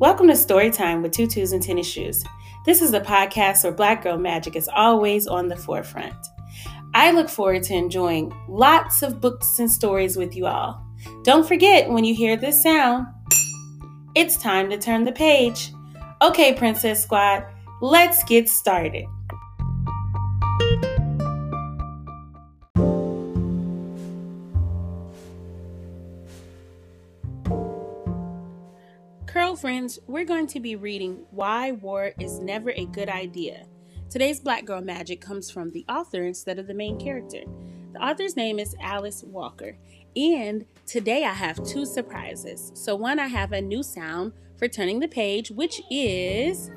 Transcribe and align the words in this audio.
Welcome 0.00 0.28
to 0.28 0.34
Storytime 0.34 1.02
with 1.02 1.10
Tutus 1.10 1.50
and 1.50 1.60
Tennis 1.60 1.88
Shoes. 1.88 2.22
This 2.64 2.82
is 2.82 2.92
a 2.92 3.00
podcast 3.00 3.64
where 3.64 3.72
Black 3.72 4.04
Girl 4.04 4.16
Magic 4.16 4.54
is 4.54 4.68
always 4.72 5.26
on 5.26 5.48
the 5.48 5.56
forefront. 5.56 6.14
I 6.94 7.10
look 7.10 7.28
forward 7.28 7.64
to 7.64 7.74
enjoying 7.74 8.32
lots 8.48 9.02
of 9.02 9.20
books 9.20 9.58
and 9.58 9.68
stories 9.68 10.16
with 10.16 10.36
you 10.36 10.46
all. 10.46 10.86
Don't 11.24 11.48
forget 11.48 11.90
when 11.90 12.04
you 12.04 12.14
hear 12.14 12.36
this 12.36 12.62
sound, 12.62 13.08
it's 14.14 14.36
time 14.36 14.70
to 14.70 14.78
turn 14.78 15.02
the 15.02 15.10
page. 15.10 15.72
Okay, 16.22 16.52
Princess 16.52 17.02
Squad, 17.02 17.44
let's 17.80 18.22
get 18.22 18.48
started. 18.48 19.04
Friends, 29.58 29.98
we're 30.06 30.24
going 30.24 30.46
to 30.46 30.60
be 30.60 30.76
reading 30.76 31.18
Why 31.32 31.72
War 31.72 32.12
is 32.20 32.38
Never 32.38 32.70
a 32.70 32.86
Good 32.86 33.08
Idea. 33.08 33.66
Today's 34.08 34.38
Black 34.38 34.64
Girl 34.64 34.80
Magic 34.80 35.20
comes 35.20 35.50
from 35.50 35.72
the 35.72 35.84
author 35.88 36.22
instead 36.26 36.60
of 36.60 36.68
the 36.68 36.74
main 36.74 36.96
character. 36.96 37.40
The 37.92 37.98
author's 37.98 38.36
name 38.36 38.60
is 38.60 38.76
Alice 38.80 39.24
Walker, 39.24 39.76
and 40.14 40.64
today 40.86 41.24
I 41.24 41.32
have 41.32 41.60
two 41.64 41.84
surprises. 41.84 42.70
So, 42.74 42.94
one, 42.94 43.18
I 43.18 43.26
have 43.26 43.50
a 43.50 43.60
new 43.60 43.82
sound 43.82 44.32
for 44.56 44.68
turning 44.68 45.00
the 45.00 45.08
page, 45.08 45.50
which 45.50 45.82
is. 45.90 46.70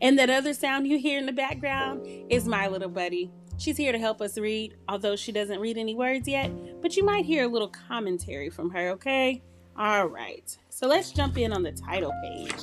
And 0.00 0.18
that 0.18 0.30
other 0.30 0.54
sound 0.54 0.86
you 0.86 0.98
hear 0.98 1.18
in 1.18 1.26
the 1.26 1.32
background 1.32 2.06
is 2.30 2.48
my 2.48 2.68
little 2.68 2.88
buddy. 2.88 3.30
She's 3.58 3.76
here 3.76 3.92
to 3.92 3.98
help 3.98 4.22
us 4.22 4.38
read, 4.38 4.76
although 4.88 5.14
she 5.14 5.30
doesn't 5.30 5.60
read 5.60 5.76
any 5.76 5.94
words 5.94 6.26
yet, 6.26 6.50
but 6.80 6.96
you 6.96 7.04
might 7.04 7.26
hear 7.26 7.44
a 7.44 7.48
little 7.48 7.68
commentary 7.68 8.48
from 8.48 8.70
her, 8.70 8.88
okay? 8.92 9.42
All 9.74 10.06
right, 10.06 10.54
so 10.68 10.86
let's 10.86 11.12
jump 11.12 11.38
in 11.38 11.50
on 11.50 11.62
the 11.62 11.72
title 11.72 12.12
page 12.22 12.62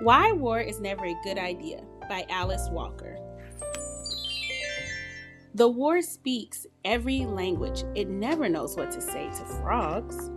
Why 0.00 0.32
War 0.32 0.60
is 0.60 0.80
Never 0.80 1.04
a 1.04 1.14
Good 1.22 1.36
Idea 1.36 1.82
by 2.08 2.24
Alice 2.30 2.68
Walker. 2.70 3.18
The 5.54 5.68
war 5.68 6.00
speaks 6.00 6.66
every 6.86 7.26
language, 7.26 7.84
it 7.94 8.08
never 8.08 8.48
knows 8.48 8.76
what 8.76 8.90
to 8.92 9.00
say 9.02 9.26
to 9.26 9.44
frogs. 9.60 10.30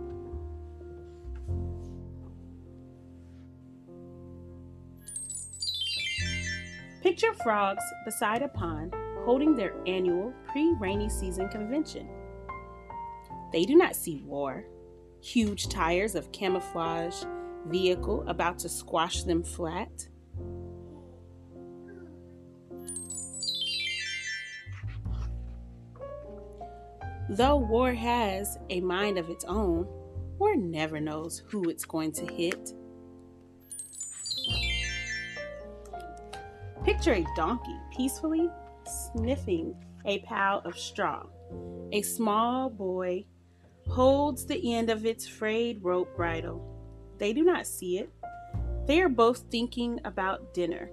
Picture 7.02 7.32
frogs 7.42 7.82
beside 8.04 8.42
a 8.42 8.48
pond 8.48 8.94
holding 9.24 9.56
their 9.56 9.74
annual 9.86 10.34
pre 10.48 10.74
rainy 10.78 11.08
season 11.08 11.48
convention. 11.48 12.06
They 13.50 13.64
do 13.64 13.76
not 13.76 13.96
see 13.96 14.18
war 14.26 14.66
huge 15.26 15.68
tires 15.68 16.14
of 16.14 16.30
camouflage 16.30 17.24
vehicle 17.66 18.22
about 18.28 18.60
to 18.60 18.68
squash 18.68 19.24
them 19.24 19.42
flat. 19.42 20.06
Though 27.28 27.56
war 27.56 27.92
has 27.92 28.56
a 28.70 28.80
mind 28.80 29.18
of 29.18 29.28
its 29.28 29.44
own, 29.46 29.88
war 30.38 30.54
never 30.54 31.00
knows 31.00 31.42
who 31.48 31.68
it's 31.70 31.84
going 31.84 32.12
to 32.12 32.32
hit. 32.32 32.72
Picture 36.84 37.14
a 37.14 37.26
donkey 37.34 37.76
peacefully 37.96 38.48
sniffing 38.86 39.74
a 40.04 40.20
pile 40.20 40.62
of 40.64 40.78
straw. 40.78 41.24
A 41.90 42.02
small 42.02 42.70
boy 42.70 43.24
holds 43.88 44.46
the 44.46 44.74
end 44.74 44.90
of 44.90 45.06
its 45.06 45.26
frayed 45.26 45.82
rope 45.82 46.14
bridle. 46.16 46.62
They 47.18 47.32
do 47.32 47.44
not 47.44 47.66
see 47.66 47.98
it. 47.98 48.10
They 48.86 49.00
are 49.00 49.08
both 49.08 49.44
thinking 49.50 50.00
about 50.04 50.54
dinner. 50.54 50.90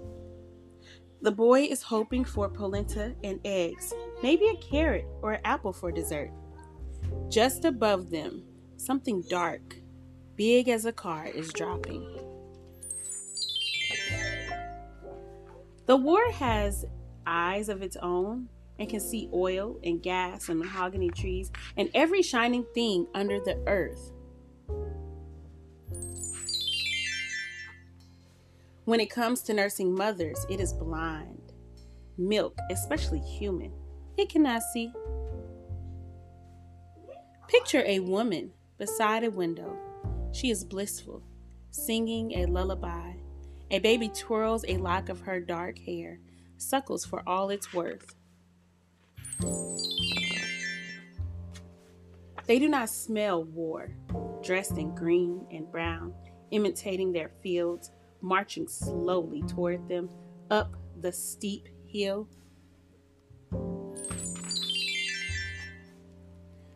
The 1.22 1.32
boy 1.32 1.62
is 1.62 1.82
hoping 1.82 2.26
for 2.26 2.50
polenta 2.50 3.16
and 3.24 3.40
eggs, 3.46 3.94
maybe 4.22 4.48
a 4.48 4.58
carrot 4.58 5.06
or 5.22 5.34
an 5.34 5.42
apple 5.46 5.72
for 5.72 5.92
dessert. 5.92 6.32
Just 7.30 7.66
above 7.66 8.10
them, 8.10 8.44
something 8.78 9.24
dark, 9.30 9.78
big 10.36 10.68
as 10.68 10.86
a 10.86 10.92
car, 10.92 11.28
is 11.28 11.54
dropping. 11.54 12.06
The 15.86 15.96
war 15.96 16.30
has 16.32 16.86
eyes 17.26 17.70
of 17.70 17.82
its 17.82 17.98
own 17.98 18.50
and 18.80 18.90
can 18.90 19.00
see 19.00 19.30
oil 19.34 19.80
and 19.84 20.02
gas 20.02 20.50
and 20.50 20.60
mahogany 20.60 21.10
trees 21.10 21.52
and 21.78 21.90
every 21.94 22.22
shining 22.22 22.66
thing 22.74 23.08
under 23.14 23.40
the 23.40 23.62
earth. 23.68 24.12
When 28.86 29.00
it 29.00 29.10
comes 29.10 29.42
to 29.44 29.54
nursing 29.54 29.96
mothers, 29.96 30.46
it 30.50 30.60
is 30.60 30.74
blind. 30.74 31.54
Milk, 32.18 32.58
especially 32.70 33.20
human, 33.20 33.72
it 34.18 34.30
cannot 34.30 34.62
see. 34.74 34.92
Picture 37.48 37.84
a 37.86 38.00
woman 38.00 38.52
beside 38.78 39.24
a 39.24 39.32
window. 39.32 39.78
She 40.34 40.50
is 40.50 40.66
blissful, 40.66 41.24
singing 41.72 42.34
a 42.34 42.46
lullaby. 42.46 43.14
A 43.72 43.80
baby 43.80 44.10
twirls 44.10 44.66
a 44.68 44.78
lock 44.78 45.10
of 45.10 45.22
her 45.22 45.40
dark 45.40 45.80
hair, 45.80 46.20
suckles 46.58 47.06
for 47.06 47.24
all 47.26 47.50
it's 47.50 47.74
worth. 47.74 48.14
They 52.46 52.60
do 52.60 52.68
not 52.68 52.90
smell 52.90 53.44
war, 53.44 53.90
dressed 54.44 54.78
in 54.78 54.94
green 54.94 55.46
and 55.52 55.72
brown, 55.72 56.14
imitating 56.52 57.12
their 57.14 57.32
fields, 57.42 57.92
marching 58.22 58.68
slowly 58.68 59.44
toward 59.44 59.88
them 59.88 60.10
up 60.52 60.76
the 61.00 61.12
steep 61.12 61.68
hill. 61.88 62.28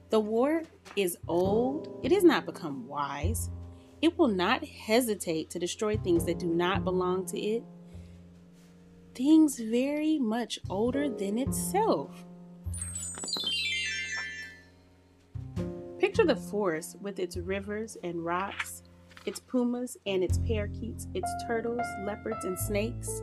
The 0.09 0.19
war 0.19 0.63
is 0.95 1.17
old, 1.27 1.99
it 2.03 2.11
has 2.11 2.23
not 2.23 2.45
become 2.45 2.87
wise. 2.87 3.49
It 4.01 4.17
will 4.17 4.27
not 4.29 4.63
hesitate 4.63 5.49
to 5.49 5.59
destroy 5.59 5.97
things 5.97 6.23
that 6.25 6.39
do 6.39 6.47
not 6.47 6.83
belong 6.83 7.25
to 7.27 7.39
it. 7.39 7.63
Things 9.15 9.59
very 9.59 10.19
much 10.19 10.59
older 10.69 11.09
than 11.09 11.39
itself. 11.39 12.26
Picture 16.17 16.33
the 16.33 16.49
forest 16.49 16.95
with 16.99 17.19
its 17.19 17.37
rivers 17.37 17.95
and 18.03 18.25
rocks, 18.25 18.81
its 19.27 19.39
pumas 19.39 19.97
and 20.07 20.23
its 20.23 20.39
parakeets, 20.39 21.05
its 21.13 21.29
turtles, 21.45 21.85
leopards, 22.07 22.43
and 22.43 22.57
snakes. 22.57 23.21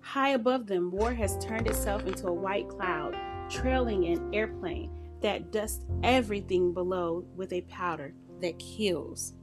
High 0.00 0.30
above 0.30 0.66
them, 0.66 0.90
war 0.90 1.12
has 1.12 1.36
turned 1.44 1.66
itself 1.66 2.06
into 2.06 2.28
a 2.28 2.32
white 2.32 2.70
cloud, 2.70 3.14
trailing 3.50 4.06
an 4.06 4.34
airplane 4.34 4.90
that 5.20 5.52
dusts 5.52 5.84
everything 6.02 6.72
below 6.72 7.26
with 7.36 7.52
a 7.52 7.60
powder 7.62 8.14
that 8.40 8.58
kills. 8.58 9.34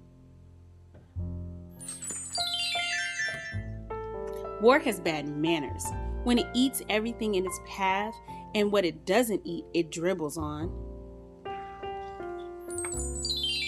War 4.61 4.79
has 4.79 4.99
bad 4.99 5.27
manners. 5.27 5.85
When 6.25 6.39
it 6.39 6.47
eats 6.55 6.81
everything 6.89 7.35
in 7.35 7.45
its 7.45 7.59
path, 7.67 8.15
and 8.55 8.71
what 8.71 8.83
it 8.83 9.05
doesn't 9.05 9.41
eat, 9.45 9.63
it 9.75 9.91
dribbles 9.91 10.39
on. 10.39 10.71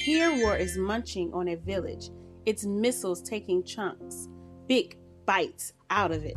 Here, 0.01 0.35
war 0.41 0.57
is 0.57 0.75
munching 0.75 1.31
on 1.33 1.49
a 1.49 1.55
village, 1.55 2.09
its 2.47 2.65
missiles 2.65 3.21
taking 3.21 3.63
chunks, 3.63 4.27
big 4.67 4.97
bites 5.27 5.73
out 5.91 6.11
of 6.11 6.25
it. 6.25 6.35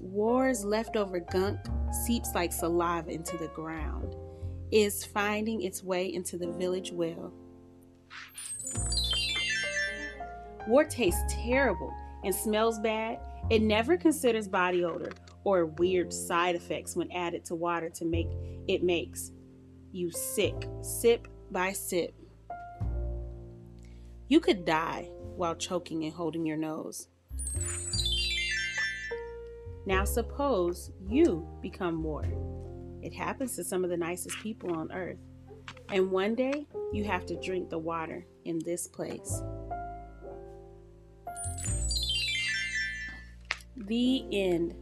War's 0.00 0.64
leftover 0.64 1.20
gunk 1.20 1.60
seeps 2.04 2.34
like 2.34 2.52
saliva 2.52 3.10
into 3.10 3.36
the 3.36 3.48
ground, 3.54 4.16
is 4.72 5.04
finding 5.04 5.62
its 5.62 5.84
way 5.84 6.12
into 6.12 6.36
the 6.36 6.50
village 6.50 6.90
well. 6.90 7.32
War 10.66 10.82
tastes 10.82 11.22
terrible 11.28 11.94
and 12.24 12.34
smells 12.34 12.80
bad. 12.80 13.20
It 13.50 13.62
never 13.62 13.96
considers 13.96 14.48
body 14.48 14.82
odor 14.82 15.12
or 15.44 15.66
weird 15.66 16.12
side 16.12 16.56
effects 16.56 16.96
when 16.96 17.10
added 17.12 17.44
to 17.44 17.54
water 17.54 17.90
to 17.90 18.04
make 18.04 18.28
it 18.66 18.82
makes 18.82 19.30
you 19.92 20.10
sick, 20.10 20.68
sip 20.82 21.28
by 21.50 21.72
sip. 21.72 22.14
You 24.28 24.40
could 24.40 24.64
die 24.64 25.10
while 25.36 25.54
choking 25.54 26.04
and 26.04 26.12
holding 26.12 26.44
your 26.44 26.56
nose. 26.56 27.08
Now, 29.86 30.04
suppose 30.04 30.90
you 31.06 31.46
become 31.60 31.94
more. 31.94 32.26
It 33.02 33.12
happens 33.12 33.54
to 33.56 33.64
some 33.64 33.84
of 33.84 33.90
the 33.90 33.96
nicest 33.98 34.38
people 34.38 34.74
on 34.74 34.90
earth. 34.92 35.18
And 35.90 36.10
one 36.10 36.34
day 36.34 36.66
you 36.92 37.04
have 37.04 37.26
to 37.26 37.38
drink 37.40 37.68
the 37.68 37.78
water 37.78 38.26
in 38.46 38.58
this 38.60 38.88
place. 38.88 39.42
The 43.76 44.24
end. 44.32 44.74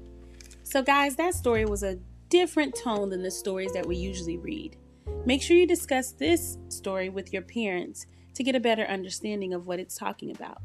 So, 0.72 0.80
guys, 0.80 1.16
that 1.16 1.34
story 1.34 1.66
was 1.66 1.82
a 1.82 1.98
different 2.30 2.74
tone 2.74 3.10
than 3.10 3.22
the 3.22 3.30
stories 3.30 3.74
that 3.74 3.84
we 3.84 3.94
usually 3.94 4.38
read. 4.38 4.78
Make 5.26 5.42
sure 5.42 5.54
you 5.54 5.66
discuss 5.66 6.12
this 6.12 6.56
story 6.70 7.10
with 7.10 7.30
your 7.30 7.42
parents 7.42 8.06
to 8.32 8.42
get 8.42 8.54
a 8.54 8.60
better 8.60 8.84
understanding 8.84 9.52
of 9.52 9.66
what 9.66 9.78
it's 9.78 9.98
talking 9.98 10.30
about. 10.30 10.62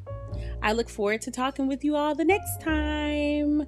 I 0.64 0.72
look 0.72 0.88
forward 0.88 1.20
to 1.24 1.32
talking 1.32 1.68
with 1.68 1.84
you 1.84 1.98
all 1.98 2.16
the 2.16 2.24
next 2.24 2.62
time. 2.62 3.68